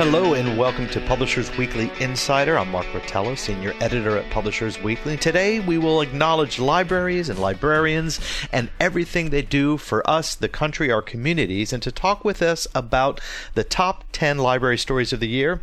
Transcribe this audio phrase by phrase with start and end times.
[0.00, 2.56] Hello and welcome to Publishers Weekly Insider.
[2.56, 5.18] I'm Mark Rotella, senior editor at Publishers Weekly.
[5.18, 8.18] Today we will acknowledge libraries and librarians
[8.50, 11.74] and everything they do for us, the country, our communities.
[11.74, 13.20] And to talk with us about
[13.52, 15.60] the top 10 library stories of the year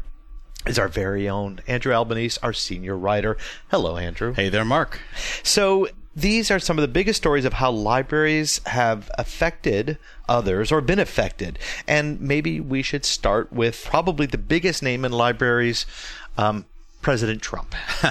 [0.68, 3.38] is our very own Andrew Albanese, our senior writer.
[3.72, 4.34] Hello, Andrew.
[4.34, 5.00] Hey there, Mark.
[5.42, 5.88] So
[6.18, 10.98] these are some of the biggest stories of how libraries have affected others or been
[10.98, 11.60] affected.
[11.88, 15.86] And maybe we should start with probably the biggest name in libraries.
[16.36, 16.66] Um,
[17.04, 17.74] President Trump.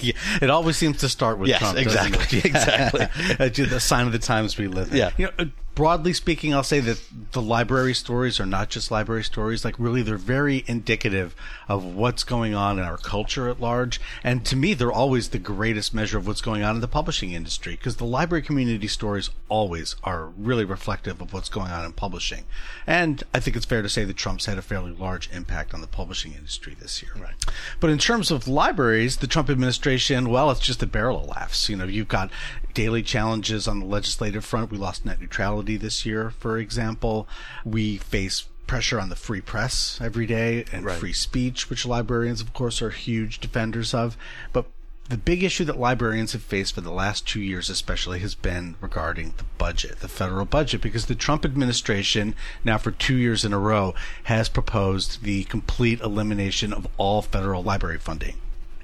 [0.00, 1.78] yeah, it always seems to start with yes, Trump.
[1.78, 2.38] Exactly.
[2.44, 3.64] exactly.
[3.64, 4.96] the sign of the times we live in.
[4.96, 5.10] Yeah.
[5.18, 7.02] You know, broadly speaking, I'll say that
[7.32, 9.64] the library stories are not just library stories.
[9.64, 11.34] Like, really, they're very indicative
[11.68, 13.98] of what's going on in our culture at large.
[14.22, 17.32] And to me, they're always the greatest measure of what's going on in the publishing
[17.32, 21.92] industry because the library community stories always are really reflective of what's going on in
[21.92, 22.44] publishing.
[22.86, 25.80] And I think it's fair to say that Trump's had a fairly large impact on
[25.80, 27.12] the publishing industry this year.
[27.18, 27.36] Right.
[27.80, 31.70] But in terms of libraries, the Trump administration, well, it's just a barrel of laughs.
[31.70, 32.30] You know, you've got
[32.74, 34.70] daily challenges on the legislative front.
[34.70, 37.28] We lost net neutrality this year, for example.
[37.64, 40.98] We face pressure on the free press every day and Right.
[40.98, 44.16] free speech, which librarians, of course, are huge defenders of.
[44.52, 44.66] But
[45.08, 48.76] the big issue that librarians have faced for the last two years, especially, has been
[48.80, 53.52] regarding the budget, the federal budget, because the Trump administration, now for two years in
[53.52, 53.92] a row,
[54.24, 58.36] has proposed the complete elimination of all federal library funding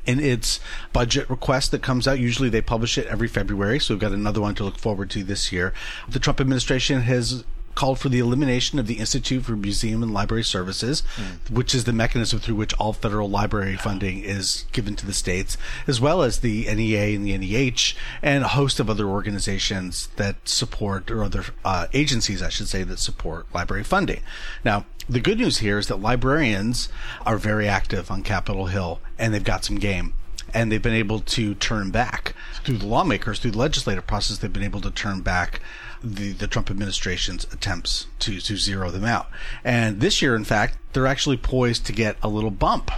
[0.06, 0.60] in its
[0.92, 2.18] budget request that comes out.
[2.18, 5.24] Usually they publish it every February, so we've got another one to look forward to
[5.24, 5.72] this year.
[6.08, 7.44] The Trump administration has
[7.76, 11.02] called for the elimination of the Institute for Museum and Library Services,
[11.50, 15.56] which is the mechanism through which all federal library funding is given to the states,
[15.86, 20.48] as well as the NEA and the NEH, and a host of other organizations that
[20.48, 24.22] support, or other uh, agencies, I should say, that support library funding.
[24.64, 26.88] Now, the good news here is that librarians
[27.24, 30.14] are very active on Capitol Hill, and they've got some game
[30.54, 32.34] and they've been able to turn back
[32.64, 34.38] through the lawmakers, through the legislative process.
[34.38, 35.60] They've been able to turn back
[36.02, 39.28] the, the Trump administration's attempts to to zero them out.
[39.64, 42.90] And this year, in fact, they're actually poised to get a little bump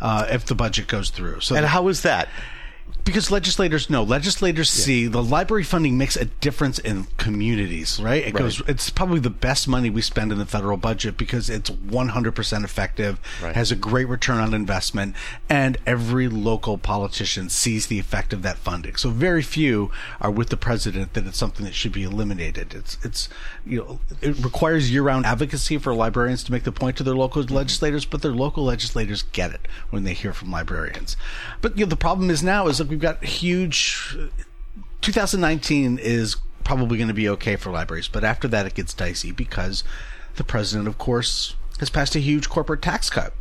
[0.00, 1.40] uh, if the budget goes through.
[1.40, 2.28] So And how is that?
[3.04, 8.26] Because legislators know legislators see the library funding makes a difference in communities right?
[8.26, 11.70] It goes it's probably the best money we spend in the federal budget because it's
[11.70, 13.54] 100% effective Right.
[13.54, 15.14] has a great return on investment
[15.48, 18.96] and every local politician sees the effect of that funding.
[18.96, 22.74] So very few are with the president that it's something that should be eliminated.
[22.74, 23.28] It's it's
[23.64, 27.42] you know it requires year-round advocacy for librarians to make the point to their local
[27.42, 27.54] mm-hmm.
[27.54, 31.16] legislators but their local legislators get it when they hear from librarians.
[31.60, 34.16] But you know the problem is now is like we've got huge
[35.00, 39.32] 2019 is probably going to be okay for libraries, but after that it gets dicey
[39.32, 39.84] because
[40.36, 43.32] the president, of course, has passed a huge corporate tax cut.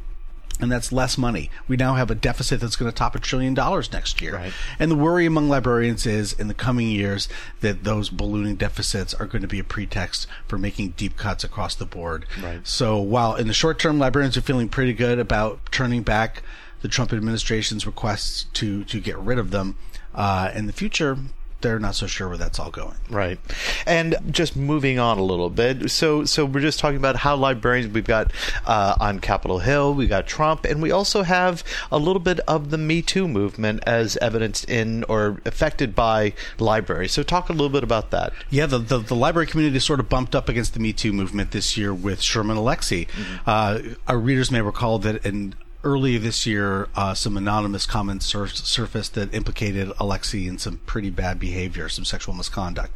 [0.60, 1.52] And that's less money.
[1.68, 4.34] We now have a deficit that's going to top a trillion dollars next year.
[4.34, 4.54] Right.
[4.80, 7.30] And the worry among librarians is in the coming years
[7.62, 11.76] that those ballooning deficits are going to be a pretext for making deep cuts across
[11.76, 12.26] the board.
[12.42, 12.66] Right.
[12.66, 16.42] So while in the short term librarians are feeling pretty good about turning back
[16.88, 19.76] the Trump administration's requests to to get rid of them,
[20.16, 21.18] uh, in the future
[21.62, 22.96] they're not so sure where that's all going.
[23.10, 23.40] Right.
[23.86, 25.90] And just moving on a little bit.
[25.90, 28.32] So so we're just talking about how librarians we've got
[28.66, 32.70] uh, on Capitol Hill, we got Trump, and we also have a little bit of
[32.70, 37.12] the Me Too movement as evidenced in or affected by libraries.
[37.12, 38.34] So talk a little bit about that.
[38.50, 41.52] Yeah, the, the, the library community sort of bumped up against the Me Too movement
[41.52, 43.08] this year with Sherman Alexie.
[43.46, 48.48] Uh, our readers may recall that in early this year, uh, some anonymous comments sur-
[48.48, 52.94] surfaced that implicated Alexie in some pretty bad behavior, some sexual misconduct.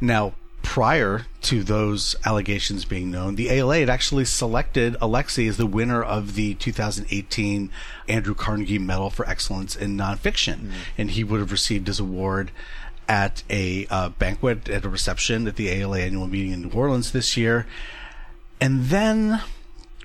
[0.00, 5.66] Now, prior to those allegations being known, the ALA had actually selected Alexie as the
[5.66, 7.70] winner of the 2018
[8.08, 12.50] Andrew Carnegie Medal for Excellence in Nonfiction, and he would have received his award
[13.08, 17.10] at a uh, banquet at a reception at the ALA annual meeting in New Orleans
[17.10, 17.66] this year.
[18.60, 19.42] And then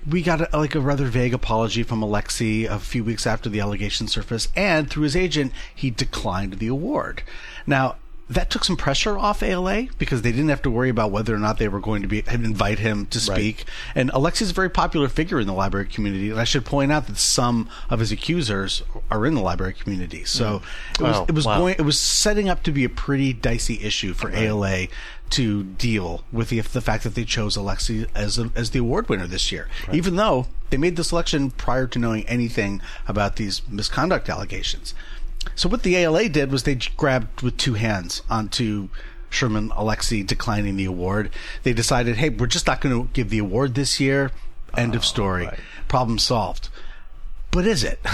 [0.08, 3.60] we got a, like a rather vague apology from Alexie a few weeks after the
[3.60, 7.22] allegation surfaced, and through his agent, he declined the award.
[7.66, 7.96] Now,
[8.28, 11.38] that took some pressure off ALA because they didn't have to worry about whether or
[11.38, 13.64] not they were going to be invite him to speak.
[13.94, 16.30] And Alexie's a very popular figure in the library community.
[16.30, 18.82] And I should point out that some of his accusers
[19.12, 20.24] are in the library community.
[20.24, 21.00] So mm.
[21.00, 21.58] it was Oh, it was wow.
[21.58, 24.88] going it was setting up to be a pretty dicey issue for ALA
[25.30, 29.08] to deal with the, the fact that they chose Alexie as a, as the award
[29.08, 33.62] winner this year, even though they made the selection prior to knowing anything about these
[33.68, 34.94] misconduct allegations.
[35.54, 38.88] So what the ALA did was they grabbed with two hands onto
[39.30, 41.30] Sherman Alexie declining the award.
[41.62, 44.32] They decided, hey, we're just not going to give the award this year.
[44.76, 45.46] End of oh, story.
[45.46, 45.58] right.
[45.88, 46.68] Problem solved.
[47.50, 48.00] But is it?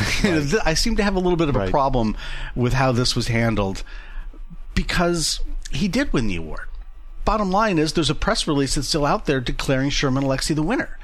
[0.65, 2.17] I seem to have a little bit of a problem
[2.55, 3.83] with how this was handled
[4.75, 6.69] because he did win the award.
[7.25, 10.63] Bottom line is there's a press release that's still out there declaring Sherman Alexie the
[10.63, 10.99] winner.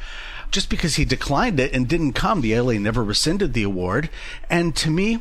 [0.50, 4.08] Just because he declined it and didn't come, the LA never rescinded the award.
[4.48, 5.18] And to me,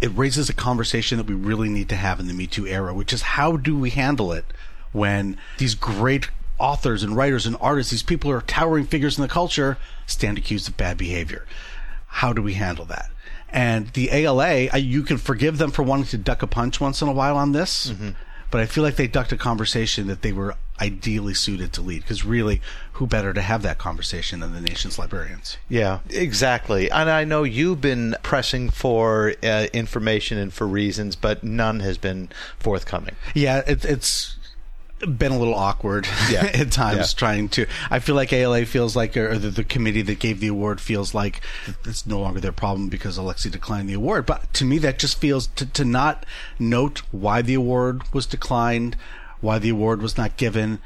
[0.00, 2.92] it raises a conversation that we really need to have in the Me Too era,
[2.92, 4.44] which is how do we handle it
[4.90, 9.22] when these great authors and writers and artists, these people who are towering figures in
[9.22, 11.46] the culture, stand accused of bad behavior?
[12.06, 13.10] How do we handle that?
[13.48, 17.08] And the ALA, you can forgive them for wanting to duck a punch once in
[17.08, 18.10] a while on this, mm-hmm.
[18.52, 22.02] But I feel like they ducked a conversation that they were ideally suited to lead.
[22.02, 22.60] Because really,
[22.92, 25.56] who better to have that conversation than the nation's librarians?
[25.70, 26.90] Yeah, exactly.
[26.90, 31.96] And I know you've been pressing for uh, information and for reasons, but none has
[31.96, 32.28] been
[32.58, 33.16] forthcoming.
[33.34, 34.36] Yeah, it, it's
[35.06, 36.44] been a little awkward Yeah.
[36.54, 37.18] at times Yeah.
[37.18, 37.66] trying to.
[37.90, 41.12] I feel like ALA feels like, or the, the committee that gave the award feels
[41.14, 41.40] like
[41.84, 44.26] it's no longer their problem because Alexie declined the award.
[44.26, 46.24] But to me, that just feels to, to not
[46.58, 48.96] note why the award was declined,
[49.40, 50.78] why the award was not given.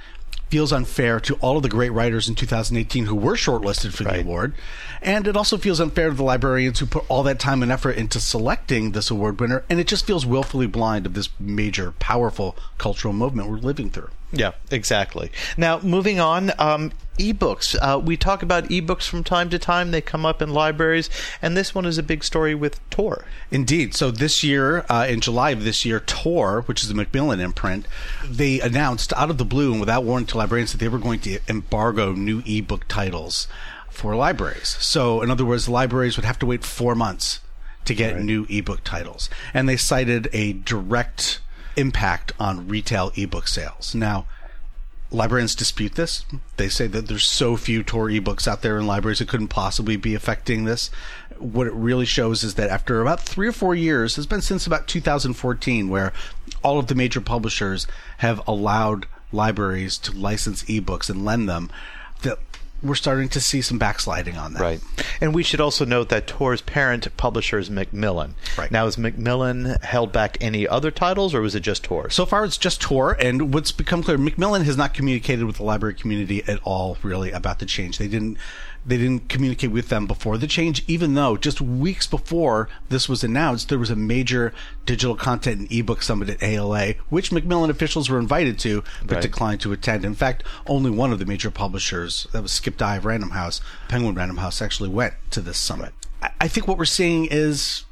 [0.48, 4.20] Feels unfair to all of the great writers in 2018 who were shortlisted for the
[4.20, 4.54] award.
[5.02, 7.96] And it also feels unfair to the librarians who put all that time and effort
[7.96, 9.64] into selecting this award winner.
[9.69, 14.10] And it just feels willfully blind of this major, powerful cultural movement we're living through.
[14.37, 15.31] Yeah, exactly.
[15.56, 17.77] Now, moving on, um, ebooks.
[17.81, 19.91] Uh, we talk about ebooks from time to time.
[19.91, 21.09] They come up in libraries,
[21.41, 23.25] and this one is a big story with Tor.
[23.50, 23.94] Indeed.
[23.94, 27.87] So this year, uh, in July of this year, Tor, which is the Macmillan imprint,
[28.29, 31.21] they announced out of the blue and without warning to librarians that they were going
[31.21, 33.49] to embargo new ebook titles
[33.91, 34.77] for libraries.
[34.81, 37.41] So, in other words, libraries would have to wait four months
[37.87, 39.31] to get new ebook titles.
[39.55, 41.41] And they cited a direct
[41.76, 43.94] impact on retail ebook sales.
[43.94, 44.26] Now,
[45.11, 46.25] librarians dispute this.
[46.56, 49.96] They say that there's so few Tor ebooks out there in libraries it couldn't possibly
[49.96, 50.90] be affecting this.
[51.38, 54.67] What it really shows is that after about three or four years, it's been since
[54.67, 56.12] about 2014, where
[56.62, 57.87] all of the major publishers
[58.19, 61.70] have allowed libraries to license ebooks and lend them,
[62.22, 62.38] that
[62.82, 64.61] we're starting to see some backsliding on that.
[64.61, 64.81] Right.
[65.20, 68.34] And we should also note that Tor's parent publisher is Macmillan.
[68.56, 68.70] Right.
[68.70, 72.11] Now, has Macmillan held back any other titles, or was it just Tor?
[72.11, 75.64] So far, it's just Tor, and what's become clear, Macmillan has not communicated with the
[75.64, 77.99] library community at all, really, about the change.
[77.99, 78.38] They didn't.
[78.87, 83.25] They didn't communicate with them before the change, even though just weeks before this was
[83.25, 84.55] announced, there was a major
[84.85, 89.23] digital content and ebook summit at ALA, which Macmillan officials were invited to, but Right.
[89.23, 90.05] declined to attend.
[90.05, 94.15] In fact, only one of the major publishers, that was Skip of Random House, Penguin
[94.15, 95.93] Random House, actually went to this summit.
[96.41, 97.85] I think what we're seeing is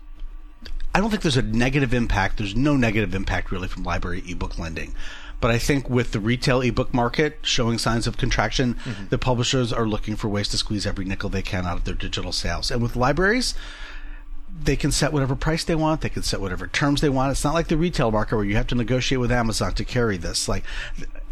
[0.94, 2.38] I don't think there's a negative impact.
[2.38, 4.94] There's no negative impact really from library ebook lending.
[5.40, 9.08] But I think with the retail ebook market showing signs of contraction, mm-hmm.
[9.08, 11.94] the publishers are looking for ways to squeeze every nickel they can out of their
[11.94, 12.70] digital sales.
[12.70, 13.54] And with libraries,
[14.62, 16.00] they can set whatever price they want.
[16.00, 17.32] They can set whatever terms they want.
[17.32, 20.16] It's not like the retail market where you have to negotiate with Amazon to carry
[20.16, 20.48] this.
[20.48, 20.64] Like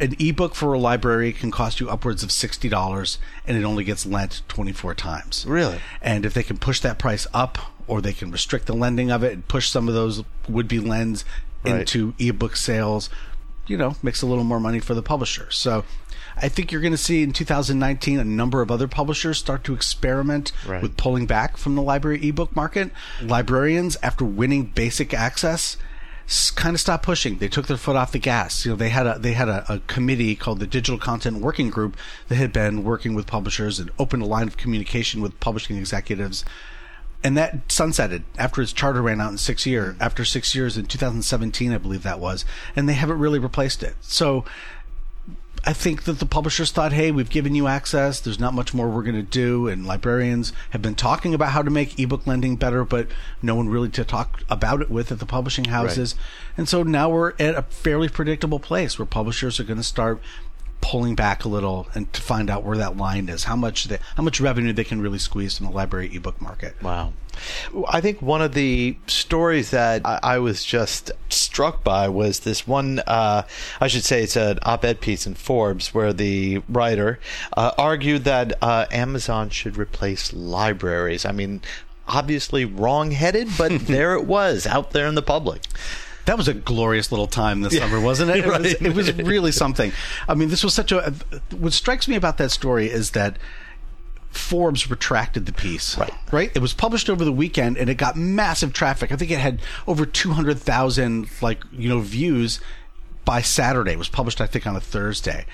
[0.01, 3.85] an ebook for a library can cost you upwards of sixty dollars, and it only
[3.85, 5.47] gets lent twenty four times.
[5.47, 5.81] Really?
[6.01, 9.23] And if they can push that price up, or they can restrict the lending of
[9.23, 11.25] it and push some of those would be lends
[11.65, 11.79] Right.
[11.79, 13.09] into ebook sales,
[13.67, 15.51] you know, makes a little more money for the publisher.
[15.51, 15.85] So.
[16.35, 19.75] I think you're going to see in 2019 a number of other publishers start to
[19.75, 20.81] experiment Right.
[20.81, 22.91] with pulling back from the library ebook market.
[23.21, 25.77] Librarians, after winning basic access,
[26.57, 27.37] kind of stopped pushing.
[27.37, 28.65] They took their foot off the gas.
[28.65, 31.69] You know, they had a they had a, a committee called the Digital Content Working
[31.69, 31.99] Group
[32.29, 36.47] that had been working with publishers and opened a line of communication with publishing executives.
[37.25, 39.95] And that sunsetted after its charter ran out in six years.
[39.95, 40.01] Mm.
[40.01, 43.95] After six years in 2017, I believe that was, and they haven't really replaced it.
[44.01, 44.45] So
[45.65, 48.19] I think that the publishers thought, hey, we've given you access.
[48.19, 49.69] There's not much more we're going to do.
[49.69, 53.07] And librarians have been talking about how to make ebook lending better, but
[53.41, 56.17] no one really to talk about it with at the publishing houses.
[56.57, 60.21] And so now we're at a fairly predictable place where publishers are going to start
[60.83, 63.99] pulling back a little and to find out where that line is, how much they,
[64.17, 66.75] how much revenue they can really squeeze from the library ebook market.
[66.83, 67.15] Wow.
[67.89, 72.67] I think one of the stories that I, I was just struck by was this
[72.67, 73.01] one.
[73.07, 73.45] Uh,
[73.81, 77.21] I should say it's an op-ed piece in Forbes where the writer
[77.57, 81.25] uh, argued that uh, Amazon should replace libraries.
[81.25, 81.63] I mean,
[82.07, 85.63] obviously wrong-headed, but there it was out there in the public.
[86.27, 88.37] That was a glorious little time this summer, wasn't it?
[88.45, 88.61] It, Right.
[88.61, 89.93] was, it was really something.
[90.29, 91.13] I mean, this was such a.
[91.51, 93.39] What strikes me about that story is that
[94.31, 95.99] Forbes retracted the piece.
[95.99, 96.13] Right.
[96.33, 96.51] Right.
[96.55, 99.13] It was published over the weekend, and it got massive traffic.
[99.13, 102.61] I think it had over two hundred thousand, like you know, views
[103.25, 103.93] by Saturday.
[103.93, 105.45] It was published, I think, on a Thursday.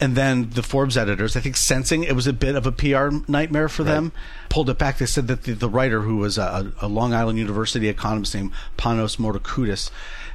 [0.00, 3.08] And then the Forbes editors, I think, sensing it was a bit of a PR
[3.26, 4.12] nightmare for them,
[4.48, 4.98] pulled it back.
[4.98, 8.52] They said that the, the writer, who was a, a Long Island University economist named
[8.76, 9.90] Panos Mourdoukoutas,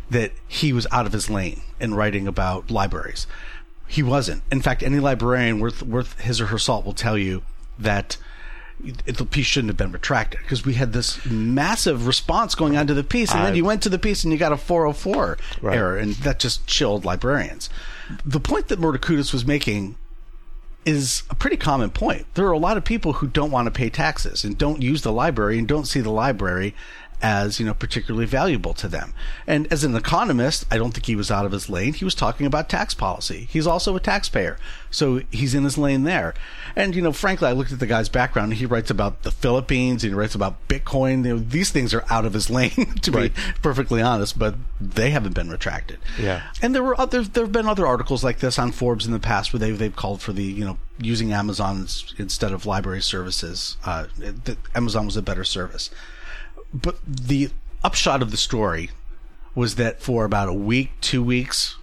[0.10, 3.26] that he was out of his lane in writing about libraries.
[3.88, 4.44] He wasn't.
[4.52, 7.44] In fact, any librarian worth worth his or her salt will tell you
[7.80, 8.18] that
[8.82, 12.94] the piece shouldn't have been retracted because we had this massive response going on to
[12.94, 15.38] the piece, and I- then you went to the piece and you got a 404
[15.62, 15.78] Right.
[15.78, 17.70] error, and that just chilled librarians.
[18.26, 19.96] The point that Mourdoukoutas was making
[20.86, 22.26] is a pretty common point.
[22.34, 25.02] There are a lot of people who don't want to pay taxes and don't use
[25.02, 26.76] the library and don't see the library
[27.24, 29.14] as, you know, particularly valuable to them.
[29.48, 31.94] And as an economist, I don't think he was out of his lane.
[31.94, 33.48] He was talking about tax policy.
[33.50, 34.58] He's also a taxpayer.
[34.92, 36.36] So he's in his lane there.
[36.76, 39.32] And, you know, frankly, I looked at the guy's background and he writes about the
[39.32, 41.26] Philippines and he writes about Bitcoin.
[41.26, 43.34] You know, these things are out of his lane, to Right.
[43.34, 46.00] be perfectly honest, but they haven't been retracted.
[46.20, 46.44] Yeah.
[46.62, 49.20] And there were other there have been other articles like this on Forbes in the
[49.20, 51.88] past where they've they've called for the you know using Amazon
[52.18, 53.78] instead of library services.
[53.86, 55.90] Uh, that Amazon was a better service.
[56.74, 57.50] But the
[57.84, 58.90] upshot of the story
[59.56, 61.78] was that for about a week, two weeks,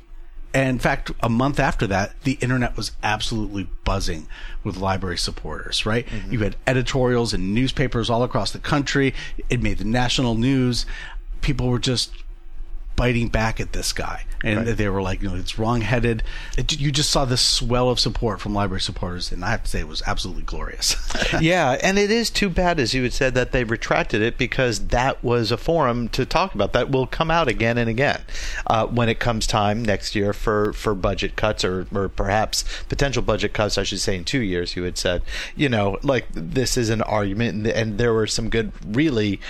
[0.53, 4.27] and in fact, a month after that, the internet was absolutely buzzing
[4.65, 6.07] with library supporters, right?
[6.07, 6.33] Mm-hmm.
[6.33, 9.15] You had editorials and newspapers all across the country.
[9.49, 10.87] It made the national news.
[11.41, 12.13] People were just
[13.01, 14.27] biting back at this guy.
[14.45, 14.77] And Right.
[14.77, 16.23] they were like, you know, it's wrong-headed.
[16.59, 19.71] It, you just saw this swell of support from library supporters, and I have to
[19.71, 20.97] say, it was absolutely glorious.
[21.41, 24.89] yeah, and it is too bad, as you had said, that they retracted it because
[24.89, 28.21] that was a forum to talk about that will come out again and again
[28.67, 33.23] uh, when it comes time next year for, for budget cuts or, or perhaps potential
[33.23, 35.23] budget cuts, I should say, in two years, you had said.
[35.57, 39.41] You know, like this is an argument, and, and there were some good, really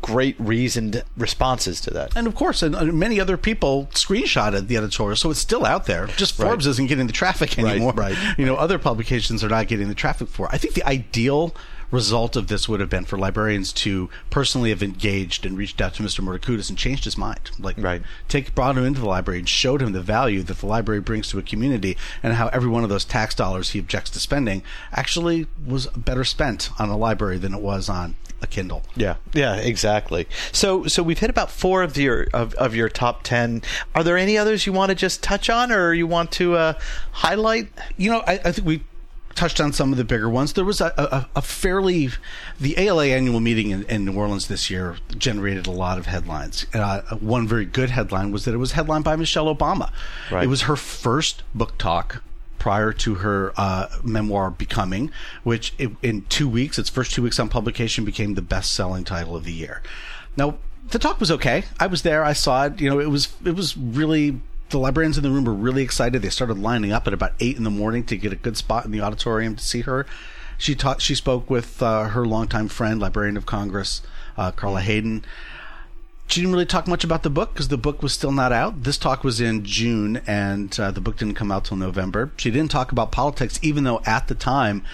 [0.00, 2.16] great reasoned responses to that.
[2.16, 6.06] And of course, and, many other people screenshotted the editorial, so it's still out there.
[6.16, 6.46] Just Right.
[6.48, 7.92] Forbes isn't getting the traffic anymore.
[7.94, 8.16] right.
[8.38, 10.46] You know, other publications are not getting the traffic for.
[10.46, 10.50] it.
[10.54, 11.54] I think the ideal
[11.90, 15.92] result of this would have been for librarians to personally have engaged and reached out
[15.94, 16.20] to Mr.
[16.24, 17.50] Mourdoukoutas and changed his mind.
[17.58, 18.00] Like, Right.
[18.28, 21.28] take brought him into the library and showed him the value that the library brings
[21.30, 24.62] to a community and how every one of those tax dollars he objects to spending
[24.92, 28.82] actually was better spent on a library than it was on a Kindle.
[28.96, 30.26] Yeah, yeah, exactly.
[30.52, 33.62] So, so we've hit about four of your of, of your top ten.
[33.94, 36.72] Are there any others you want to just touch on, or you want to uh,
[37.12, 37.68] highlight?
[37.96, 38.82] You know, I, I think we
[39.34, 40.52] touched on some of the bigger ones.
[40.52, 42.10] There was a, a, a fairly
[42.60, 46.66] the ALA annual meeting in, in New Orleans this year generated a lot of headlines.
[46.74, 49.92] Uh, one very good headline was that it was headlined by Michelle Obama.
[50.30, 50.44] Right.
[50.44, 52.22] It was her first book talk
[52.60, 55.10] prior to her uh, memoir becoming
[55.42, 59.42] which in two weeks its first two weeks on publication became the best-selling title of
[59.42, 59.82] the year.
[60.36, 60.58] Now
[60.90, 61.64] the talk was okay.
[61.80, 62.24] I was there.
[62.24, 62.80] I saw it.
[62.80, 66.22] You know it was it was really the librarians in the room were really excited.
[66.22, 68.84] They started lining up at about eight in the morning to get a good spot
[68.84, 70.06] in the auditorium to see her.
[70.58, 74.02] She taught she spoke with uh, her longtime friend librarian of congress
[74.36, 75.24] uh, carla hayden
[76.30, 78.84] she didn't really talk much about the book because the book was still not out.
[78.84, 82.30] This talk was in June, and uh, the book didn't come out till November.
[82.36, 84.84] She didn't talk about politics, even though at the time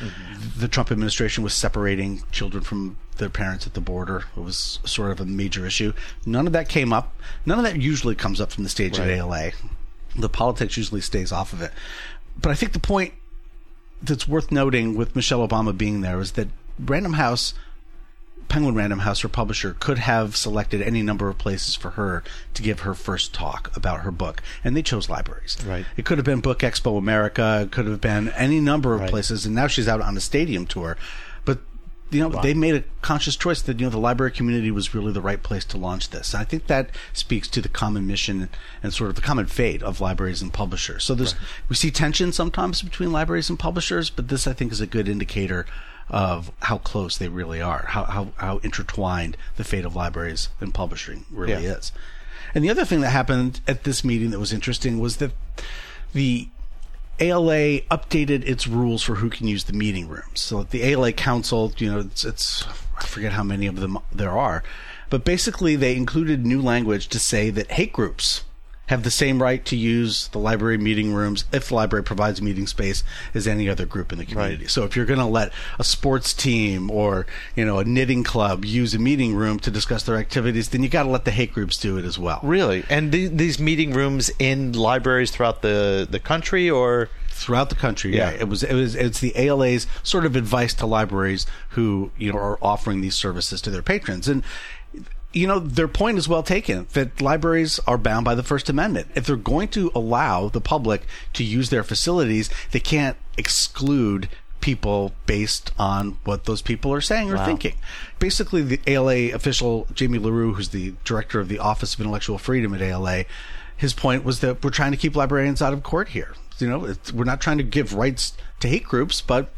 [0.57, 4.25] the Trump administration was separating children from their parents at the border.
[4.37, 5.93] It was sort of a major issue.
[6.25, 7.15] None of that came up.
[7.45, 9.09] None of that usually comes up from the stage Right.
[9.11, 9.51] at ALA.
[10.15, 11.73] The politics usually stays off of it.
[12.41, 13.15] But I think the point
[14.03, 17.55] that's worth noting with Michelle Obama being there is that Random House
[18.49, 22.23] Penguin Random House, her publisher, could have selected any number of places for her
[22.55, 25.57] to give her first talk about her book, and they chose libraries.
[25.67, 25.85] Right.
[25.97, 27.63] It could have been Book Expo America.
[27.63, 29.11] It could have been any number of Right.
[29.11, 30.97] places, and now she's out on a stadium tour.
[31.45, 31.59] But
[32.11, 35.13] you know, they made a conscious choice that you know the library community was really
[35.13, 36.33] the right place to launch this.
[36.35, 38.49] And I think that speaks to the common mission
[38.81, 41.03] and sort of the common fate of libraries and publishers.
[41.03, 41.35] So there's
[41.69, 45.09] we see tension sometimes between libraries and publishers, but this I think is a good
[45.09, 45.67] indicator
[46.09, 50.73] of how close they really are, how how, how intertwined the fate of libraries and
[50.73, 51.75] publishing really Yeah.
[51.77, 51.93] is.
[52.55, 55.33] And the other thing that happened at this meeting that was interesting was that
[56.13, 56.49] the
[57.19, 60.41] ALA updated its rules for who can use the meeting rooms.
[60.41, 62.65] So the ALA Council, you know, it's, it's
[62.99, 64.63] I forget how many of them there are,
[65.11, 68.45] but basically they included new language to say that hate groups
[68.87, 72.67] have the same right to use the library meeting rooms if the library provides meeting
[72.67, 73.03] space
[73.35, 74.65] as any other group in the community.
[74.65, 74.71] Right.
[74.71, 78.65] So if you're going to let a sports team or you know a knitting club
[78.65, 81.53] use a meeting room to discuss their activities, then you got to let the hate
[81.53, 82.41] groups do it as well.
[82.43, 82.85] Really?
[82.89, 88.17] And th- these meeting rooms in libraries throughout the the country, or throughout the country.
[88.17, 88.31] Yeah.
[88.31, 88.41] Yeah.
[88.41, 92.39] it was it was it's the ALA's sort of advice to libraries who you know
[92.39, 94.43] are offering these services to their patrons and.
[95.37, 99.09] You know, their point is well taken that libraries are bound by the First Amendment.
[99.15, 101.03] If they're going to allow the public
[101.35, 104.31] to use their facilities, they can't exclude
[104.63, 107.45] people based on what those people are saying or Wow.
[107.45, 107.75] thinking.
[108.19, 112.73] Basically, the ALA official, Jamie LaRue, who's the director of the Office of Intellectual Freedom
[112.73, 113.25] at ALA,
[113.77, 116.33] his point was that we're trying to keep librarians out of court here.
[116.59, 119.53] You know, it's, we're not trying to give rights to hate groups, but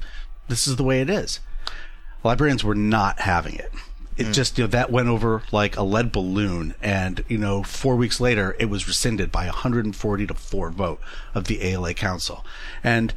[0.49, 1.39] this is the way it is.
[2.25, 3.71] Librarians were not having it.
[4.19, 4.33] It hmm.
[4.33, 6.75] just, you know, that went over like a lead balloon.
[6.83, 11.01] And, you know, four weeks later, it was rescinded by 140 to 4 vote
[11.35, 12.45] of the ALA Council.
[12.83, 13.15] And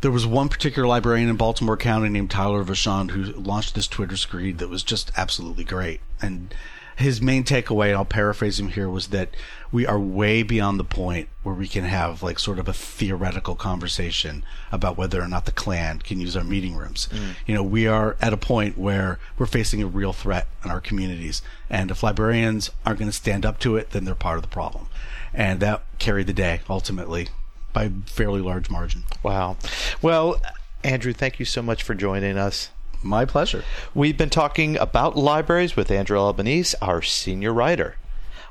[0.00, 4.16] there was one particular librarian in Baltimore County named Tyler Vachon who launched this Twitter
[4.16, 6.00] screed that was just absolutely great.
[6.20, 6.54] And
[6.98, 9.30] his main takeaway, and I'll paraphrase him here, was that
[9.70, 13.54] we are way beyond the point where we can have like sort of a theoretical
[13.54, 17.08] conversation about whether or not the Klan can use our meeting rooms.
[17.12, 17.36] Mm.
[17.46, 20.80] You know, we are at a point where we're facing a real threat in our
[20.80, 21.40] communities.
[21.70, 24.48] And if librarians aren't going to stand up to it, then they're part of the
[24.48, 24.88] problem.
[25.32, 27.28] And that carried the day ultimately
[27.72, 29.04] by a fairly large margin.
[29.22, 29.56] Wow.
[30.02, 30.42] Well,
[30.82, 32.70] Andrew, thank you so much for joining us.
[33.02, 33.64] My pleasure.
[33.94, 37.96] We've been talking about libraries with Andrew Albanese, our senior writer.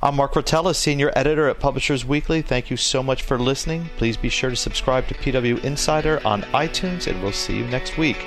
[0.01, 2.42] I'm Mark Rotella, senior editor at Publishers Weekly.
[2.42, 3.89] Thank you so much for listening.
[3.98, 7.98] Please be sure to subscribe to PW Insider on iTunes, and we'll see you next
[7.98, 8.25] week.